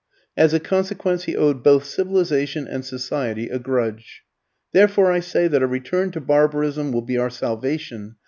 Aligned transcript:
As 0.35 0.51
a 0.51 0.59
consequence 0.59 1.25
he 1.25 1.35
owed 1.35 1.61
both 1.61 1.83
civilisation 1.85 2.67
and 2.67 2.83
society 2.83 3.49
a 3.49 3.59
grudge. 3.59 4.23
"Therefore 4.71 5.11
I 5.11 5.19
say 5.19 5.47
that 5.47 5.61
a 5.61 5.67
return 5.67 6.09
to 6.13 6.19
barbarism 6.19 6.91
will 6.91 7.03
be 7.03 7.19
our 7.19 7.29
salvation. 7.29 8.15